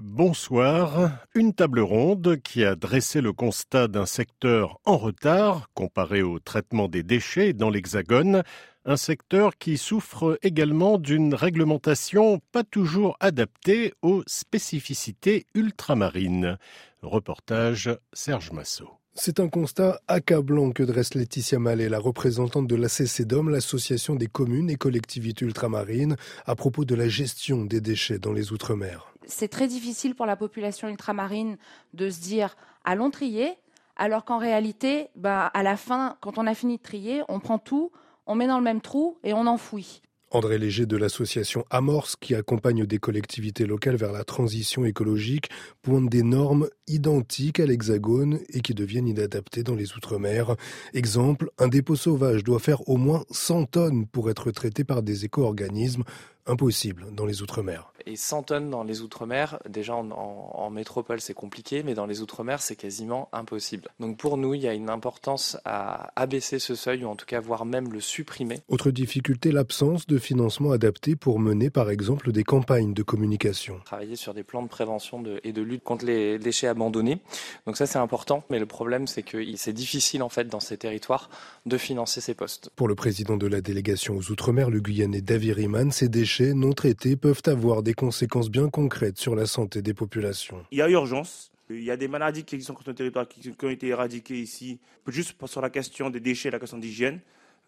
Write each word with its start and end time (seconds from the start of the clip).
Bonsoir. 0.00 1.10
Une 1.34 1.52
table 1.52 1.80
ronde 1.80 2.36
qui 2.44 2.64
a 2.64 2.76
dressé 2.76 3.20
le 3.20 3.32
constat 3.32 3.88
d'un 3.88 4.06
secteur 4.06 4.78
en 4.84 4.96
retard 4.96 5.70
comparé 5.74 6.22
au 6.22 6.38
traitement 6.38 6.86
des 6.86 7.02
déchets 7.02 7.52
dans 7.52 7.68
l'Hexagone, 7.68 8.44
un 8.84 8.96
secteur 8.96 9.58
qui 9.58 9.76
souffre 9.76 10.38
également 10.42 10.98
d'une 10.98 11.34
réglementation 11.34 12.40
pas 12.52 12.62
toujours 12.62 13.16
adaptée 13.18 13.92
aux 14.02 14.22
spécificités 14.28 15.46
ultramarines. 15.54 16.58
Reportage 17.02 17.90
Serge 18.12 18.52
Massot. 18.52 18.90
C'est 19.14 19.40
un 19.40 19.48
constat 19.48 20.00
accablant 20.06 20.70
que 20.70 20.84
dresse 20.84 21.14
Laetitia 21.14 21.58
Mallet, 21.58 21.88
la 21.88 21.98
représentante 21.98 22.68
de 22.68 22.76
la 22.76 22.88
CCDOM, 22.88 23.50
l'association 23.50 24.14
des 24.14 24.28
communes 24.28 24.70
et 24.70 24.76
collectivités 24.76 25.44
ultramarines, 25.44 26.14
à 26.46 26.54
propos 26.54 26.84
de 26.84 26.94
la 26.94 27.08
gestion 27.08 27.64
des 27.64 27.80
déchets 27.80 28.20
dans 28.20 28.32
les 28.32 28.52
Outre-mer. 28.52 29.12
C'est 29.28 29.48
très 29.48 29.68
difficile 29.68 30.14
pour 30.14 30.26
la 30.26 30.36
population 30.36 30.88
ultramarine 30.88 31.58
de 31.94 32.10
se 32.10 32.20
dire 32.20 32.56
allons 32.84 33.10
trier, 33.10 33.54
alors 33.96 34.24
qu'en 34.24 34.38
réalité, 34.38 35.08
bah, 35.16 35.46
à 35.46 35.62
la 35.62 35.76
fin, 35.76 36.16
quand 36.20 36.38
on 36.38 36.46
a 36.46 36.54
fini 36.54 36.78
de 36.78 36.82
trier, 36.82 37.22
on 37.28 37.38
prend 37.38 37.58
tout, 37.58 37.92
on 38.26 38.34
met 38.34 38.46
dans 38.46 38.58
le 38.58 38.64
même 38.64 38.80
trou 38.80 39.18
et 39.22 39.34
on 39.34 39.46
enfouit. 39.46 40.02
André 40.30 40.58
Léger 40.58 40.84
de 40.84 40.98
l'association 40.98 41.64
Amorce, 41.70 42.14
qui 42.14 42.34
accompagne 42.34 42.84
des 42.84 42.98
collectivités 42.98 43.64
locales 43.64 43.96
vers 43.96 44.12
la 44.12 44.24
transition 44.24 44.84
écologique, 44.84 45.48
pointe 45.80 46.10
des 46.10 46.22
normes 46.22 46.68
identiques 46.86 47.60
à 47.60 47.66
l'Hexagone 47.66 48.38
et 48.50 48.60
qui 48.60 48.74
deviennent 48.74 49.08
inadaptées 49.08 49.62
dans 49.62 49.74
les 49.74 49.94
Outre-mer. 49.94 50.54
Exemple, 50.92 51.50
un 51.58 51.68
dépôt 51.68 51.96
sauvage 51.96 52.44
doit 52.44 52.58
faire 52.58 52.86
au 52.90 52.98
moins 52.98 53.24
100 53.30 53.64
tonnes 53.66 54.06
pour 54.06 54.28
être 54.28 54.50
traité 54.50 54.84
par 54.84 55.02
des 55.02 55.24
éco-organismes 55.24 56.04
impossible 56.48 57.06
dans 57.12 57.26
les 57.26 57.42
Outre-mer. 57.42 57.92
Et 58.06 58.16
100 58.16 58.44
tonnes 58.44 58.70
dans 58.70 58.84
les 58.84 59.02
Outre-mer, 59.02 59.58
déjà 59.68 59.94
en, 59.94 60.10
en 60.10 60.70
métropole 60.70 61.20
c'est 61.20 61.34
compliqué, 61.34 61.82
mais 61.82 61.94
dans 61.94 62.06
les 62.06 62.22
Outre-mer 62.22 62.62
c'est 62.62 62.76
quasiment 62.76 63.28
impossible. 63.32 63.88
Donc 64.00 64.16
pour 64.16 64.36
nous, 64.36 64.54
il 64.54 64.62
y 64.62 64.68
a 64.68 64.74
une 64.74 64.90
importance 64.90 65.58
à 65.64 66.10
abaisser 66.16 66.58
ce 66.58 66.74
seuil, 66.74 67.04
ou 67.04 67.08
en 67.08 67.16
tout 67.16 67.26
cas 67.26 67.40
voire 67.40 67.64
même 67.64 67.92
le 67.92 68.00
supprimer. 68.00 68.60
Autre 68.68 68.90
difficulté, 68.90 69.52
l'absence 69.52 70.06
de 70.06 70.18
financement 70.18 70.72
adapté 70.72 71.16
pour 71.16 71.38
mener 71.38 71.70
par 71.70 71.90
exemple 71.90 72.32
des 72.32 72.44
campagnes 72.44 72.94
de 72.94 73.02
communication. 73.02 73.80
Travailler 73.84 74.16
sur 74.16 74.32
des 74.34 74.42
plans 74.42 74.62
de 74.62 74.68
prévention 74.68 75.20
de, 75.20 75.40
et 75.44 75.52
de 75.52 75.62
lutte 75.62 75.82
contre 75.82 76.06
les 76.06 76.38
déchets 76.38 76.68
abandonnés. 76.68 77.18
Donc 77.66 77.76
ça 77.76 77.86
c'est 77.86 77.98
important, 77.98 78.44
mais 78.50 78.58
le 78.58 78.66
problème 78.66 79.06
c'est 79.06 79.22
que 79.22 79.38
c'est 79.56 79.72
difficile 79.72 80.22
en 80.22 80.28
fait 80.28 80.44
dans 80.44 80.60
ces 80.60 80.78
territoires 80.78 81.28
de 81.66 81.76
financer 81.76 82.20
ces 82.20 82.34
postes. 82.34 82.70
Pour 82.76 82.88
le 82.88 82.94
président 82.94 83.36
de 83.36 83.46
la 83.46 83.60
délégation 83.60 84.16
aux 84.16 84.30
Outre-mer, 84.30 84.70
le 84.70 84.80
Guyanais 84.80 85.20
David 85.20 85.52
Riemann, 85.54 85.90
ces 85.90 86.08
déchets 86.08 86.37
non 86.40 86.72
traités 86.72 87.16
peuvent 87.16 87.42
avoir 87.46 87.82
des 87.82 87.94
conséquences 87.94 88.50
bien 88.50 88.68
concrètes 88.68 89.18
sur 89.18 89.34
la 89.34 89.46
santé 89.46 89.82
des 89.82 89.94
populations. 89.94 90.64
Il 90.70 90.78
y 90.78 90.82
a 90.82 90.88
urgence. 90.88 91.50
Il 91.70 91.82
y 91.82 91.90
a 91.90 91.96
des 91.96 92.08
maladies 92.08 92.44
qui 92.44 92.54
existent 92.54 92.74
sur 92.74 92.80
notre 92.80 92.96
territoire 92.96 93.28
qui, 93.28 93.52
ont 93.62 93.68
été 93.68 93.88
éradiquées 93.88 94.40
ici, 94.40 94.80
juste 95.06 95.36
sur 95.46 95.60
la 95.60 95.68
question 95.68 96.08
des 96.08 96.20
déchets, 96.20 96.50
la 96.50 96.58
question 96.58 96.78
d'hygiène. 96.78 97.20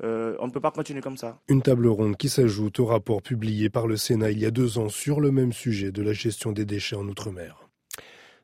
Euh, 0.02 0.36
on 0.40 0.46
ne 0.46 0.52
peut 0.52 0.60
pas 0.60 0.70
continuer 0.70 1.02
comme 1.02 1.18
ça. 1.18 1.38
Une 1.48 1.60
table 1.60 1.86
ronde 1.86 2.16
qui 2.16 2.30
s'ajoute 2.30 2.80
au 2.80 2.86
rapport 2.86 3.20
publié 3.20 3.68
par 3.68 3.86
le 3.86 3.98
Sénat 3.98 4.30
il 4.30 4.38
y 4.38 4.46
a 4.46 4.50
deux 4.50 4.78
ans 4.78 4.88
sur 4.88 5.20
le 5.20 5.30
même 5.30 5.52
sujet 5.52 5.92
de 5.92 6.02
la 6.02 6.14
gestion 6.14 6.52
des 6.52 6.64
déchets 6.64 6.96
en 6.96 7.06
Outre-mer. 7.06 7.69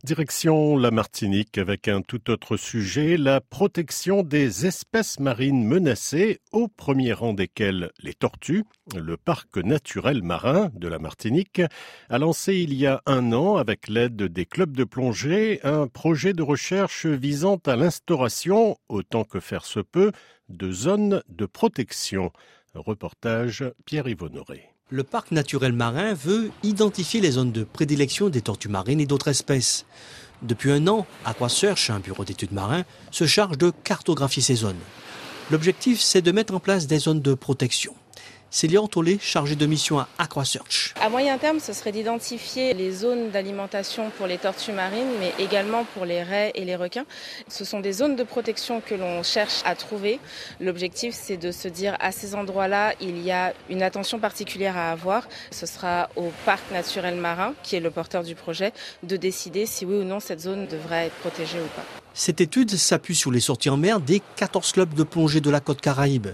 Direction 0.05 0.77
la 0.77 0.91
Martinique 0.91 1.58
avec 1.58 1.89
un 1.89 2.02
tout 2.02 2.30
autre 2.30 2.56
sujet, 2.56 3.16
la 3.16 3.41
protection 3.41 4.22
des 4.22 4.66
espèces 4.66 5.19
marines 5.19 5.64
menacées, 5.64 6.38
au 6.53 6.69
premier 6.69 7.12
rang 7.12 7.33
desquelles 7.33 7.91
les 8.03 8.14
tortues. 8.14 8.64
Le 8.94 9.16
parc 9.16 9.56
naturel 9.56 10.22
marin 10.22 10.70
de 10.75 10.86
la 10.86 10.98
Martinique 10.98 11.62
a 12.08 12.19
lancé 12.19 12.55
il 12.56 12.75
y 12.75 12.86
a 12.86 13.03
un 13.06 13.33
an, 13.33 13.56
avec 13.56 13.88
l'aide 13.88 14.22
des 14.22 14.47
clubs 14.47 14.77
de 14.77 14.84
plongée, 14.84 15.61
un 15.64 15.88
projet 15.88 16.34
de 16.34 16.42
recherche 16.42 17.06
visant 17.06 17.60
à 17.66 17.75
l'instauration, 17.75 18.77
autant 18.88 19.25
que 19.25 19.41
faire 19.41 19.64
se 19.64 19.81
peut, 19.81 20.12
de 20.48 20.70
zones 20.70 21.22
de 21.28 21.47
protection. 21.47 22.31
Reportage 22.75 23.65
Pierre-Yves 23.87 24.22
Honoré. 24.22 24.75
Le 24.88 25.02
parc 25.02 25.32
naturel 25.32 25.72
marin 25.72 26.14
veut 26.14 26.52
identifier 26.62 27.20
les 27.20 27.32
zones 27.32 27.50
de 27.50 27.64
prédilection 27.64 28.28
des 28.28 28.41
tortues 28.41 28.69
marines 28.69 29.00
et 29.00 29.06
d'autres 29.06 29.26
espèces. 29.26 29.84
Depuis 30.42 30.70
un 30.70 30.86
an, 30.86 31.08
AquaSearch, 31.24 31.91
un 31.91 31.98
bureau 31.98 32.24
d'études 32.24 32.52
marins, 32.52 32.84
se 33.10 33.26
charge 33.26 33.58
de 33.58 33.72
cartographier 33.82 34.42
ces 34.42 34.54
zones. 34.54 34.78
L'objectif, 35.50 36.00
c'est 36.00 36.22
de 36.22 36.30
mettre 36.30 36.54
en 36.54 36.60
place 36.60 36.86
des 36.86 37.00
zones 37.00 37.20
de 37.20 37.34
protection. 37.34 37.96
C'est 38.50 38.68
Léon 38.68 38.86
Tollet, 38.86 39.18
chargé 39.20 39.56
de 39.56 39.66
mission 39.66 39.98
à 39.98 40.08
AquaSearch. 40.18 40.94
À 41.00 41.08
moyen 41.08 41.36
terme, 41.36 41.58
ce 41.58 41.72
serait 41.72 41.92
d'identifier 41.92 42.74
les 42.74 42.92
zones 42.92 43.30
d'alimentation 43.30 44.10
pour 44.10 44.26
les 44.26 44.38
tortues 44.38 44.72
marines, 44.72 45.10
mais 45.18 45.32
également 45.38 45.84
pour 45.94 46.04
les 46.04 46.22
raies 46.22 46.52
et 46.54 46.64
les 46.64 46.76
requins. 46.76 47.04
Ce 47.48 47.64
sont 47.64 47.80
des 47.80 47.92
zones 47.92 48.16
de 48.16 48.22
protection 48.22 48.80
que 48.80 48.94
l'on 48.94 49.22
cherche 49.22 49.62
à 49.64 49.74
trouver. 49.74 50.20
L'objectif, 50.60 51.14
c'est 51.14 51.36
de 51.36 51.50
se 51.50 51.68
dire 51.68 51.96
à 52.00 52.12
ces 52.12 52.34
endroits-là, 52.34 52.94
il 53.00 53.22
y 53.22 53.32
a 53.32 53.52
une 53.68 53.82
attention 53.82 54.18
particulière 54.20 54.76
à 54.76 54.92
avoir. 54.92 55.28
Ce 55.50 55.66
sera 55.66 56.08
au 56.16 56.30
parc 56.44 56.70
naturel 56.70 57.16
marin, 57.16 57.52
qui 57.62 57.76
est 57.76 57.80
le 57.80 57.90
porteur 57.90 58.22
du 58.22 58.34
projet, 58.34 58.72
de 59.02 59.16
décider 59.16 59.66
si 59.66 59.84
oui 59.84 59.96
ou 59.96 60.04
non 60.04 60.20
cette 60.20 60.40
zone 60.40 60.66
devrait 60.66 61.06
être 61.06 61.16
protégée 61.16 61.58
ou 61.58 61.68
pas. 61.76 62.06
Cette 62.19 62.41
étude 62.41 62.75
s'appuie 62.75 63.15
sur 63.15 63.31
les 63.31 63.41
sorties 63.41 63.69
en 63.69 63.77
mer 63.77 64.00
des 64.00 64.22
14 64.37 64.72
clubs 64.72 64.94
de 64.94 65.03
plongée 65.03 65.43
de 65.43 65.50
la 65.50 65.60
côte 65.60 65.82
Caraïbe. 65.82 66.28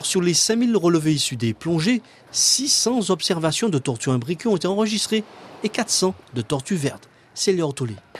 Sur 0.00 0.22
les 0.22 0.32
5000 0.32 0.74
relevés 0.78 1.12
issus 1.12 1.36
des 1.36 1.52
plongées, 1.52 2.00
600 2.32 3.10
observations 3.10 3.68
de 3.68 3.76
tortues 3.76 4.08
imbriquées 4.08 4.48
ont 4.48 4.56
été 4.56 4.66
enregistrées 4.66 5.24
et 5.62 5.68
400 5.68 6.14
de 6.32 6.40
tortues 6.40 6.76
vertes 6.76 7.10
c'est 7.36 7.52
Léon 7.52 7.72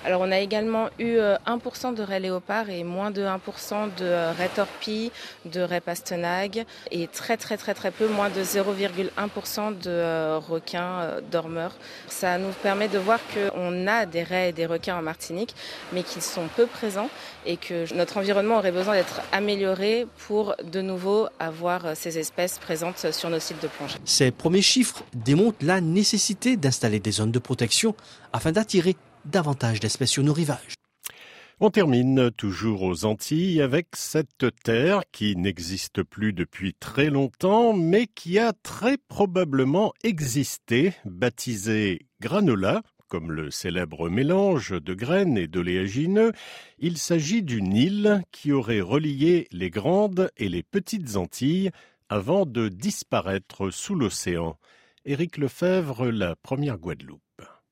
Alors 0.04 0.20
on 0.20 0.30
a 0.30 0.38
également 0.38 0.88
eu 0.98 1.16
1% 1.16 1.18
euh, 1.18 1.92
de 1.92 2.02
raies 2.02 2.20
léopard 2.20 2.68
et 2.68 2.84
moins 2.84 3.10
de 3.10 3.22
1% 3.22 3.94
de 3.96 4.04
euh, 4.04 4.32
raies 4.32 4.50
torpilles, 4.54 5.10
de 5.46 5.60
raies 5.60 5.80
pastenag 5.80 6.66
et 6.90 7.08
très 7.08 7.38
très 7.38 7.56
très 7.56 7.72
très 7.72 7.90
peu, 7.90 8.08
moins 8.08 8.28
de 8.28 8.42
0,1% 8.42 9.78
de 9.78 9.88
euh, 9.88 10.38
requins 10.38 11.16
dormeurs. 11.32 11.74
Ça 12.08 12.36
nous 12.36 12.52
permet 12.62 12.88
de 12.88 12.98
voir 12.98 13.18
qu'on 13.32 13.86
a 13.86 14.04
des 14.04 14.22
raies 14.22 14.50
et 14.50 14.52
des 14.52 14.66
requins 14.66 14.98
en 14.98 15.02
Martinique, 15.02 15.54
mais 15.94 16.02
qu'ils 16.02 16.22
sont 16.22 16.48
peu 16.54 16.66
présents 16.66 17.08
et 17.46 17.56
que 17.56 17.92
notre 17.94 18.18
environnement 18.18 18.58
aurait 18.58 18.72
besoin 18.72 18.94
d'être 18.94 19.22
amélioré 19.32 20.06
pour 20.26 20.54
de 20.62 20.82
nouveau 20.82 21.26
avoir 21.38 21.96
ces 21.96 22.18
espèces 22.18 22.58
présentes 22.58 23.12
sur 23.12 23.30
nos 23.30 23.40
sites 23.40 23.62
de 23.62 23.68
plongée. 23.68 23.96
Ces 24.04 24.30
premiers 24.30 24.62
chiffres 24.62 25.04
démontrent 25.14 25.64
la 25.64 25.80
nécessité 25.80 26.58
d'installer 26.58 27.00
des 27.00 27.12
zones 27.12 27.32
de 27.32 27.38
protection 27.38 27.94
afin 28.34 28.52
d'attirer 28.52 28.94
davantage 29.26 29.80
d'espèces 29.80 30.10
sur 30.10 30.22
nos 30.22 30.32
rivages. 30.32 30.74
On 31.58 31.70
termine 31.70 32.30
toujours 32.32 32.82
aux 32.82 33.06
Antilles 33.06 33.62
avec 33.62 33.88
cette 33.94 34.44
terre 34.62 35.02
qui 35.10 35.36
n'existe 35.36 36.02
plus 36.02 36.34
depuis 36.34 36.74
très 36.74 37.08
longtemps, 37.08 37.72
mais 37.72 38.06
qui 38.06 38.38
a 38.38 38.52
très 38.52 38.98
probablement 39.08 39.94
existé, 40.04 40.92
baptisée 41.06 42.08
granola, 42.20 42.82
comme 43.08 43.32
le 43.32 43.50
célèbre 43.50 44.10
mélange 44.10 44.72
de 44.72 44.92
graines 44.92 45.38
et 45.38 45.46
d'oléagineux. 45.46 46.32
Il 46.78 46.98
s'agit 46.98 47.42
d'une 47.42 47.74
île 47.74 48.22
qui 48.32 48.52
aurait 48.52 48.82
relié 48.82 49.48
les 49.50 49.70
grandes 49.70 50.30
et 50.36 50.50
les 50.50 50.62
petites 50.62 51.16
Antilles 51.16 51.70
avant 52.10 52.44
de 52.44 52.68
disparaître 52.68 53.70
sous 53.70 53.94
l'océan. 53.94 54.58
Éric 55.06 55.38
Lefebvre, 55.38 56.10
la 56.10 56.36
première 56.36 56.78
Guadeloupe. 56.78 57.25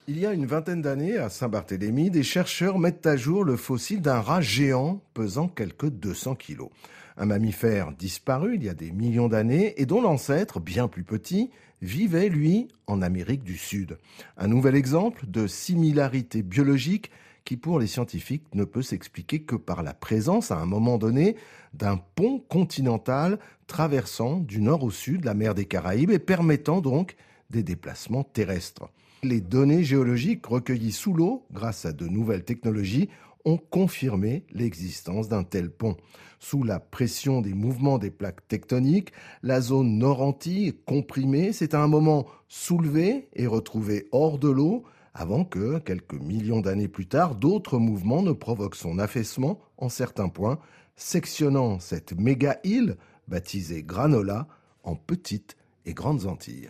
Il 0.06 0.18
y 0.18 0.26
a 0.26 0.34
une 0.34 0.44
vingtaine 0.44 0.82
d'années, 0.82 1.16
à 1.16 1.30
Saint-Barthélemy, 1.30 2.10
des 2.10 2.22
chercheurs 2.22 2.78
mettent 2.78 3.06
à 3.06 3.16
jour 3.16 3.42
le 3.42 3.56
fossile 3.56 4.02
d'un 4.02 4.20
rat 4.20 4.42
géant 4.42 5.00
pesant 5.14 5.48
quelques 5.48 5.88
200 5.88 6.34
kilos. 6.34 6.68
Un 7.16 7.24
mammifère 7.24 7.90
disparu 7.90 8.56
il 8.56 8.64
y 8.64 8.68
a 8.68 8.74
des 8.74 8.90
millions 8.90 9.28
d'années 9.28 9.72
et 9.80 9.86
dont 9.86 10.02
l'ancêtre, 10.02 10.60
bien 10.60 10.88
plus 10.88 11.04
petit, 11.04 11.50
vivait, 11.80 12.28
lui, 12.28 12.68
en 12.86 13.00
Amérique 13.00 13.44
du 13.44 13.56
Sud. 13.56 13.96
Un 14.36 14.46
nouvel 14.46 14.74
exemple 14.74 15.24
de 15.26 15.46
similarité 15.46 16.42
biologique 16.42 17.10
qui, 17.46 17.56
pour 17.56 17.78
les 17.78 17.86
scientifiques, 17.86 18.54
ne 18.54 18.64
peut 18.64 18.82
s'expliquer 18.82 19.40
que 19.40 19.56
par 19.56 19.82
la 19.82 19.94
présence, 19.94 20.50
à 20.50 20.58
un 20.58 20.66
moment 20.66 20.98
donné, 20.98 21.36
d'un 21.72 21.96
pont 21.96 22.40
continental 22.40 23.38
traversant 23.66 24.36
du 24.36 24.60
nord 24.60 24.84
au 24.84 24.90
sud 24.90 25.24
la 25.24 25.32
mer 25.32 25.54
des 25.54 25.64
Caraïbes 25.64 26.10
et 26.10 26.18
permettant 26.18 26.82
donc 26.82 27.16
des 27.48 27.62
déplacements 27.62 28.24
terrestres. 28.24 28.90
Les 29.24 29.40
données 29.40 29.84
géologiques 29.84 30.44
recueillies 30.44 30.92
sous 30.92 31.14
l'eau, 31.14 31.46
grâce 31.50 31.86
à 31.86 31.94
de 31.94 32.06
nouvelles 32.06 32.44
technologies, 32.44 33.08
ont 33.46 33.56
confirmé 33.56 34.44
l'existence 34.52 35.30
d'un 35.30 35.44
tel 35.44 35.70
pont. 35.70 35.96
Sous 36.40 36.62
la 36.62 36.78
pression 36.78 37.40
des 37.40 37.54
mouvements 37.54 37.96
des 37.96 38.10
plaques 38.10 38.46
tectoniques, 38.48 39.12
la 39.42 39.62
zone 39.62 39.96
nord-antique 39.96 40.68
est 40.68 40.84
comprimée, 40.84 41.54
c'est 41.54 41.72
à 41.72 41.82
un 41.82 41.88
moment 41.88 42.26
soulevé 42.48 43.30
et 43.32 43.46
retrouvé 43.46 44.08
hors 44.12 44.38
de 44.38 44.50
l'eau, 44.50 44.84
avant 45.14 45.46
que, 45.46 45.78
quelques 45.78 46.20
millions 46.20 46.60
d'années 46.60 46.88
plus 46.88 47.06
tard, 47.06 47.34
d'autres 47.34 47.78
mouvements 47.78 48.22
ne 48.22 48.32
provoquent 48.32 48.76
son 48.76 48.98
affaissement 48.98 49.58
en 49.78 49.88
certains 49.88 50.28
points, 50.28 50.58
sectionnant 50.96 51.80
cette 51.80 52.12
méga-île, 52.12 52.98
baptisée 53.26 53.84
Granola, 53.84 54.48
en 54.82 54.96
petites 54.96 55.56
et 55.86 55.94
grandes 55.94 56.26
Antilles. 56.26 56.68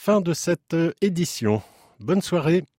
Fin 0.00 0.20
de 0.20 0.32
cette 0.32 0.76
édition. 1.02 1.60
Bonne 1.98 2.22
soirée. 2.22 2.62